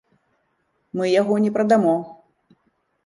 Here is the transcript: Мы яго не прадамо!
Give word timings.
Мы 0.99 1.05
яго 1.21 1.33
не 1.45 1.51
прадамо! 1.59 1.95